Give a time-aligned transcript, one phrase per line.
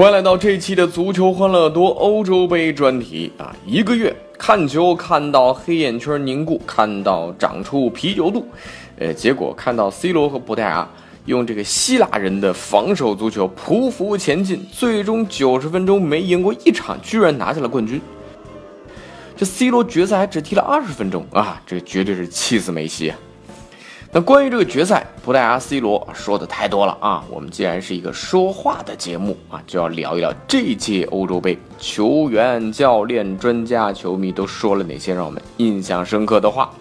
[0.00, 3.54] 欢迎来到这期的足球欢乐多欧洲杯专题啊！
[3.66, 8.46] 一个月看球看到黑眼圈凝固，看到长出啤酒肚，
[8.96, 10.88] 呃，结果看到 C 罗和葡萄牙
[11.26, 18.00] 用这个希腊人的防守足球匍匐前进，最终九十分钟没赢过一场，居然拿下了冠军。
[19.36, 23.18] 这 C 罗决赛还只踢了二十分钟啊，这绝对是气死梅西啊！
[24.12, 27.24] 那关于这个决赛，葡萄牙 C 罗说的太多了啊！
[27.30, 36.72] 我们既然是一个说话的节目啊，就要聊一聊这届欧洲杯球员、教练、专家、球迷都说了哪些让我们印象深刻的话。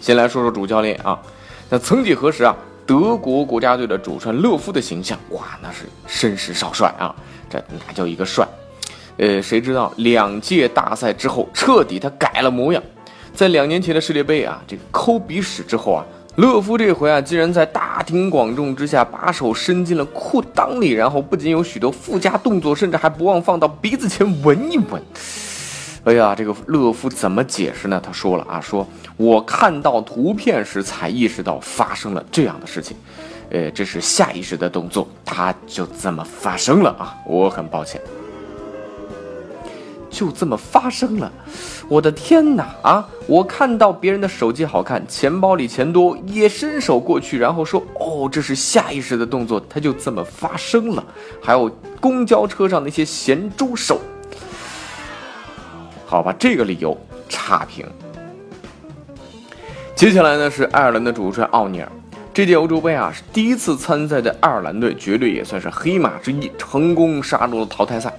[0.00, 1.20] 先来说说主教练啊，
[1.68, 7.14] 那曾几何时啊，德国国家队的主帅勒夫的形象，哇，那是绅士少帅啊，
[7.50, 8.48] 这哪叫一个帅？
[9.18, 12.82] 呃，谁知道两届大赛之后，彻底他改了模样，
[13.34, 16.02] 在两年前的世界杯啊，这个抠鼻屎之后啊。
[16.36, 25.02] 勒夫这回啊，竟然在大庭广众之下把手伸进了裤裆里，然后不仅有许多附加动作，甚至还不忘放到鼻子前闻一闻。
[26.04, 27.98] 哎呀，这个勒夫怎么解释呢？
[28.04, 32.94] 他说了啊，说我看到图片时才意识到发生了这样的事情，
[33.50, 37.98] 呃，这是下意识的动作，它就这么发生了啊，我很抱歉。
[40.08, 41.30] 就这么发生了，
[41.88, 43.08] 我的天哪啊！
[43.26, 51.04] 我看到别人的手机好看，钱包里钱多，也伸手过去，然后说：“哦，这是下意识的动作。”它就这么发生了。
[51.42, 51.68] 还有
[52.00, 54.00] 公交车上那些咸猪手，
[56.06, 56.96] 好吧，这个理由
[57.28, 57.84] 差评。
[59.94, 61.90] 接下来呢是爱尔兰的主帅奥尼尔，
[62.32, 68.12] 这届欧洲杯啊是第一次参赛的爱尔兰队，绝对也算是黑马之一，成功杀入了淘汰赛。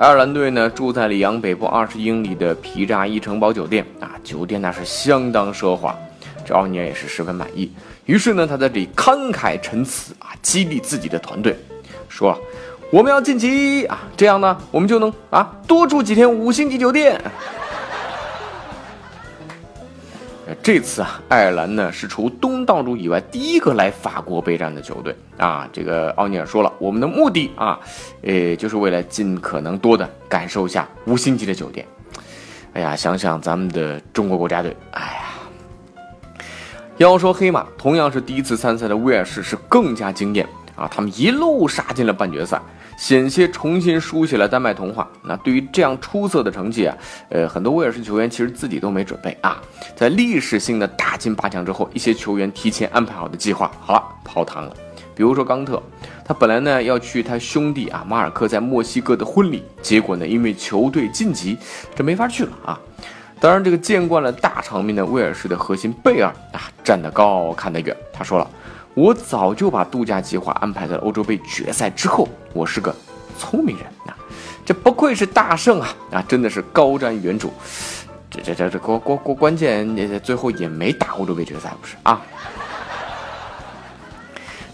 [0.00, 5.94] 爱尔兰队呢住在里昂北部二十英里的皮扎伊城堡酒店啊，酒店那是相当奢华，
[6.42, 7.70] 这奥尼尔也是十分满意。
[8.06, 11.54] 于是呢，他在这里慷慨陈词啊，激励自己的团队，
[12.08, 12.34] 说
[12.90, 17.20] ：“我们要晋级啊，这样呢，我们就能啊多住几天五星级酒店。”
[20.62, 25.66] 这次啊，爱尔兰呢是除东道主以外第一个来法国备战的球队啊。
[25.72, 27.80] 这个奥尼尔说了，我们的目的啊，
[28.22, 31.86] 呃，就是为了尽可能多的感受一下五星级的酒店。
[32.74, 36.44] 哎呀，想想咱们的中国国家队，哎呀，
[36.98, 42.60] 要说黑马，同样是第一次参赛的威尔士是更加惊艳啊，他们一路杀进了半决赛。
[43.00, 45.08] 险些重新书写了丹麦童话。
[45.22, 46.94] 那对于这样出色的成绩啊，
[47.30, 49.58] 呃，很多威尔士球员其实自己都没准备啊。
[49.96, 54.76] 在历史性的打进八强之后，一些球员提前安排好的计划，好了，泡汤了。
[55.14, 55.82] 比如说冈特，
[56.26, 61.56] 他本来呢要去他兄弟啊马尔科在墨西哥的婚礼，结果呢因为球队晋级，
[61.96, 62.78] 这没法去了啊。
[63.40, 68.46] 当然，这个见惯了大场面的威尔士的核心贝尔啊，站得高看得远，他说了。
[68.94, 72.28] 我早就把度假计划安排在了欧洲杯决赛之后。
[72.52, 72.94] 我是个
[73.38, 74.16] 聪明人啊，
[74.64, 76.24] 这不愧是大圣啊啊！
[76.26, 77.48] 真的是高瞻远瞩。
[78.28, 82.20] 这这这这关关关关键，最后也没打欧洲杯决赛，不是啊？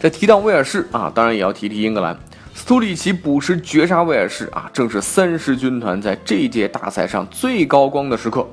[0.00, 2.16] 这提到威尔士啊，当然也要提提英格兰。
[2.54, 8.46] 苏里奇补时绝杀威尔士啊，正是三狮军团在这届大赛上最高光的时刻。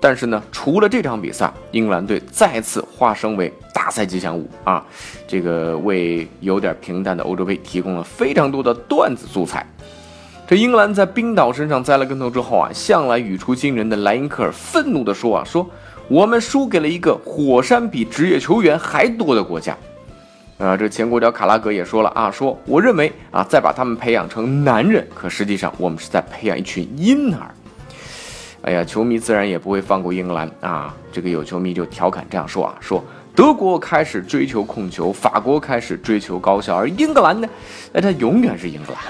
[0.00, 4.80] 但是呢，除了这场比赛，英格兰队再次化身为大赛吉祥物啊！
[5.26, 9.66] 这个为有点平淡的欧洲杯提供了非常多的段子素材。
[10.46, 15.68] 这英格兰在冰岛身上栽了跟头之后啊，向来语出惊人的莱因克尔愤怒地说啊：“说
[16.06, 19.76] 我们输给了一个火山比职业球员还多的国家。”
[20.58, 27.50] 啊，这前国脚卡拉格也说了啊：“说我认为啊，再把他们培养成男人，可实际上我们是在培养一群婴儿。”
[28.62, 30.94] 哎呀，球迷自然也不会放过英格兰啊！
[31.10, 33.02] 这个有球迷就调侃这样说啊：说
[33.34, 37.48] 德国开始追求控球，法国开始追求高效，而英格兰呢，
[37.94, 39.02] 哎，他永远是英格兰。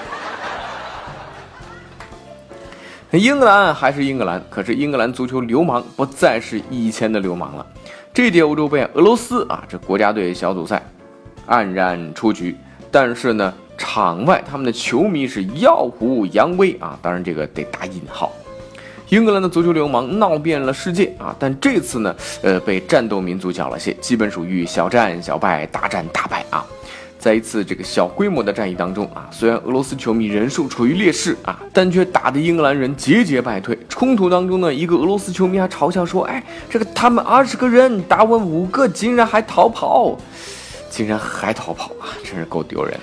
[3.19, 7.65] 英格兰还是英格兰，可是英格兰足球流氓不再是以前的流氓了。
[8.13, 10.81] 这届欧洲杯，俄罗斯啊，这国家队小组赛
[11.47, 12.55] 黯然出局，
[12.89, 16.97] 但是呢，场外他们的球迷是耀武扬威啊！
[17.01, 18.31] 当然，这个得打引号。
[19.13, 26.65] 英格兰的足球流氓闹遍了世界啊，但这次呢，呃，被战斗民族缴了械，基本属于小战小败，大战大败啊。
[27.19, 33.77] 在一次这个小规模的战役当中啊，虽然俄罗斯球迷人数处于劣势啊，但却打得英格兰人节节败退。
[33.87, 40.17] 冲突当中呢，一个俄罗斯球迷还嘲笑说：“哎，这个他们二十个人打我五个，竟然还逃跑，
[40.89, 42.99] 竟然还逃跑啊，真是够丢人的。”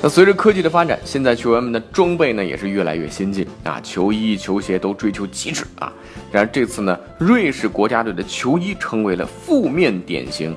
[0.00, 5.92] 那随着科技的发展，现在球员们的装备呢也是越来越先进啊，球衣球鞋都追求极致啊。
[6.30, 10.54] 然而这次呢，瑞士国家队的球衣成为了负面典型。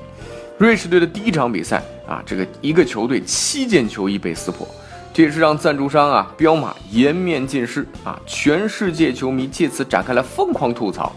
[0.58, 4.64] 瑞士队的第一场比赛啊，这个一个球队七件球衣被撕破，
[5.12, 11.12] 这也是让赞助商啊彪马颜面尽失啊，全世界球迷借此展开了疯狂吐槽。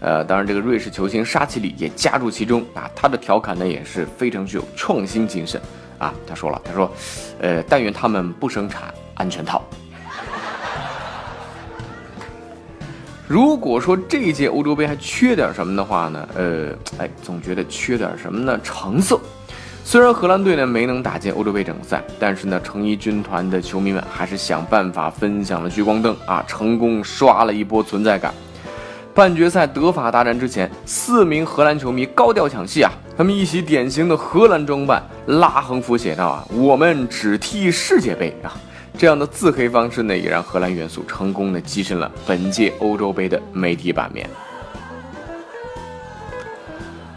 [0.00, 5.58] 呃，当然这个瑞士球星沙奇里也加入其中啊，他的调侃呢也是非常具有创新精神
[6.00, 6.12] 啊。
[6.26, 6.90] 他说了，他说，
[7.40, 9.62] 呃，但愿他们不生产安全套。
[13.28, 16.28] 如果说这一届欧洲杯还缺点什么的话呢？
[16.34, 18.58] 呃，哎，总觉得缺点什么呢？
[18.60, 19.20] 成色。
[19.84, 28.34] 虽然荷兰队呢没能打进欧洲杯整赛，但是呢，成衣军团的球迷们还是想办法分享了聚光灯啊，成功刷了一波存在感。
[29.14, 38.56] 半决赛德法大战之前，四名荷兰球迷高调抢戏啊，他们一袭典型的荷兰装扮，拉横幅写道啊：“我们只踢世界杯啊。”
[38.96, 44.26] 这样的自黑方式呢，也让荷兰元素成功的跻身了本届欧洲杯的媒体版面。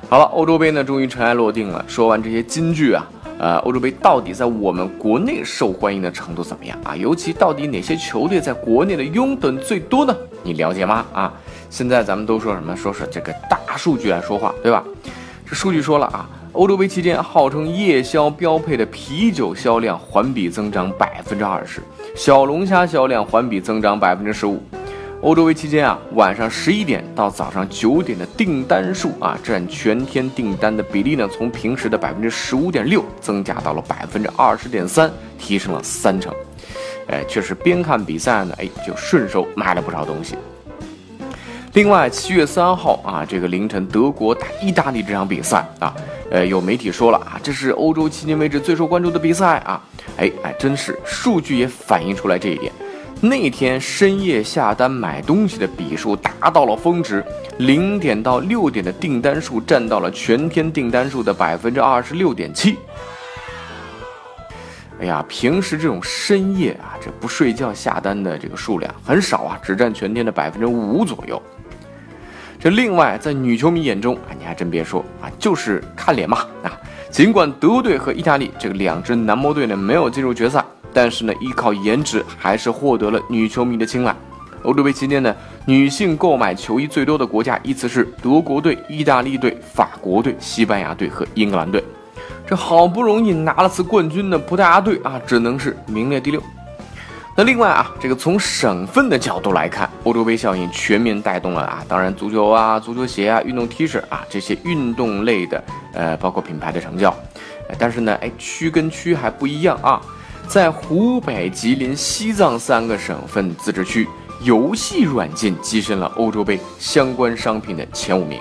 [0.09, 1.85] 好了，欧洲杯呢终于尘埃落定了。
[1.87, 3.07] 说完这些金句啊，
[3.37, 6.97] 呃，欧洲杯到底在我们国内受欢迎的程度怎么样啊？
[6.97, 10.13] 尤其到底哪些球队在国内的拥趸最多呢？
[10.43, 11.05] 你了解吗？
[11.13, 11.33] 啊，
[11.69, 12.75] 现在咱们都说什么？
[12.75, 14.83] 说是这个大数据来说话，对吧？
[15.53, 16.29] 数据说了啊。
[16.53, 21.81] 欧洲杯期间，号称夜宵标配的啤酒销量环比增长百分之二十，
[22.15, 24.61] 小龙虾销量环比增长百分之十五。
[25.21, 35.09] 欧洲杯期间啊，晚上十一点到早上九点的订单数啊，占全天订单的比例呢，从平时的百分之十五点六增加到了百分之二十点三，
[35.39, 36.31] 提升了三成。
[37.07, 40.35] 哎，确实边看比赛呢，哎，就顺手买了不少东西。
[41.73, 45.91] 另外，七月三号啊，这个凌晨德国打意大利这场比赛啊，
[46.29, 49.81] 呃，有媒体说了啊，这是欧洲迄今为止最受关注的比赛啊，
[50.17, 52.71] 哎哎，真是数据也反映出来这一点。
[53.19, 57.25] 那天深夜下单买东西的笔数达到了峰值，
[57.57, 62.77] 零点到六点的订单数占到了全天订单数的百分之二十六点七。
[64.99, 71.41] 哎呀，平时这种深夜啊，这不睡觉下单的这个数量很少啊，只占全天的百分之五左右。
[72.63, 76.71] 这另外，在女球迷眼中啊，你还真别说啊，就是看脸嘛啊。
[77.11, 80.63] 尽管德国队和意大利这个两支男模队呢没有进入决赛，
[80.93, 84.15] 但是呢，依靠颜值还是获得了女球迷的青睐。
[84.61, 91.83] 欧洲杯期间呢，女性购买球衣最多的国家依次是德国队、意大利队、法国队、西班牙队和英格兰队。
[92.47, 96.41] 这好不容易拿了次冠军的葡萄牙队啊，只能是名列第六。
[97.35, 105.63] 那另外啊，这个从省份的角度来看，欧洲杯效应全面带动了啊，当然足球啊、足球鞋啊、运动 T 恤啊这些运动类的，
[105.93, 107.11] 呃，包括品牌的成交。
[107.79, 109.99] 但是呢，哎，区跟区还不一样啊，
[110.47, 114.07] 在湖北、吉林、西藏三个省份自治区，
[114.43, 118.39] 游戏软件跻身了欧洲杯相关商品的前五名，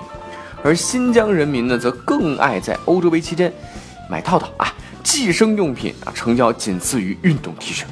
[0.63, 3.51] 而新疆人民呢，则更爱在欧洲杯期间
[4.07, 4.71] 买套套啊，
[5.01, 7.85] 计生用品啊，成交仅次于运动 T 恤。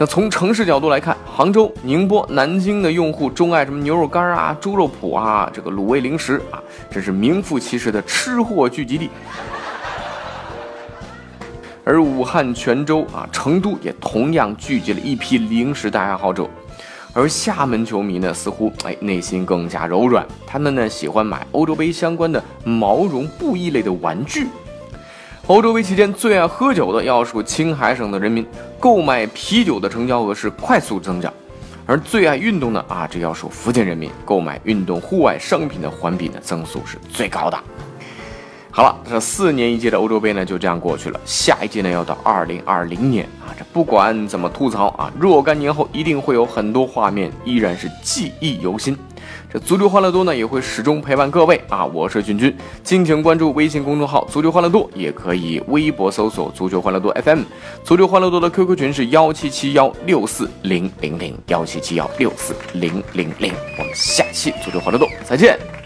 [0.00, 6.56] 那从城市角度来看，杭州、宁波、南京的用户钟爱什么牛肉干啊、猪肉脯啊、这个卤味零食啊，
[6.90, 9.10] 这是名副其实的吃货聚集地。
[11.84, 16.48] 而武汉、泉州啊、成都也同样聚集了一批零食的爱好者。
[17.12, 24.46] 而厦门球迷呢，似乎哎内心更加柔软，他们呢喜欢买欧洲杯相关的毛绒布艺类的玩具。
[25.50, 28.46] 欧洲杯期间最爱喝酒的要数青海省的人民，
[28.78, 31.28] 购买啤酒的成交额是快速增长；
[31.86, 37.58] 而最爱运动的啊，这要数福建人民，购买运动户外商品的环比呢增速是最高的。
[38.70, 48.96] 好了，这四年一届的欧洲杯呢就这样过去了，下一届呢要到二零二零年啊，这不管怎么吐槽啊，若干年后一定会有很多画面依然是记忆犹新。
[49.52, 51.84] 这足球欢乐多呢也会始终陪伴各位啊！
[51.84, 57.42] 我是君君，敬请关注微信公众号“足球欢乐多”，也可以微博搜索“足球欢乐多 FM”。
[57.84, 63.52] 足球欢乐多的 QQ 群是幺七七幺六四零零零幺七七幺六四零零零。
[63.78, 65.79] 我们下期足球欢乐多再见。